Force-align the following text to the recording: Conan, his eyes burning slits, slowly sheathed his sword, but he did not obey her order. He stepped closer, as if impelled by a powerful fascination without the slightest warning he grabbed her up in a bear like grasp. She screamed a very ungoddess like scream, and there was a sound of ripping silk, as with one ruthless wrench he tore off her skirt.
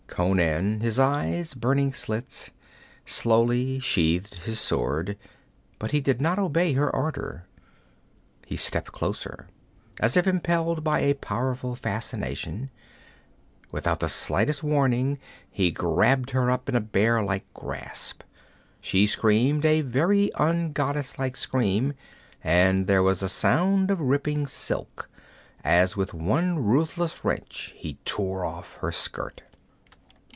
Conan, 0.21 0.81
his 0.81 0.99
eyes 0.99 1.53
burning 1.53 1.93
slits, 1.93 2.51
slowly 3.05 3.79
sheathed 3.79 4.35
his 4.43 4.59
sword, 4.59 5.17
but 5.79 5.91
he 5.91 6.01
did 6.01 6.19
not 6.19 6.37
obey 6.37 6.73
her 6.73 6.93
order. 6.93 7.47
He 8.45 8.57
stepped 8.57 8.91
closer, 8.91 9.47
as 10.01 10.17
if 10.17 10.27
impelled 10.27 10.83
by 10.83 10.99
a 10.99 11.15
powerful 11.15 11.77
fascination 11.77 12.69
without 13.71 14.01
the 14.01 14.09
slightest 14.09 14.61
warning 14.61 15.17
he 15.49 15.71
grabbed 15.71 16.31
her 16.31 16.51
up 16.51 16.67
in 16.67 16.75
a 16.75 16.81
bear 16.81 17.23
like 17.23 17.51
grasp. 17.53 18.21
She 18.81 19.07
screamed 19.07 19.63
a 19.65 19.79
very 19.79 20.29
ungoddess 20.37 21.17
like 21.17 21.37
scream, 21.37 21.93
and 22.43 22.85
there 22.85 23.01
was 23.01 23.23
a 23.23 23.29
sound 23.29 23.89
of 23.89 24.01
ripping 24.01 24.45
silk, 24.45 25.09
as 25.63 25.95
with 25.95 26.13
one 26.13 26.59
ruthless 26.59 27.23
wrench 27.23 27.73
he 27.77 27.97
tore 28.03 28.43
off 28.45 28.75
her 28.81 28.91
skirt. 28.91 29.43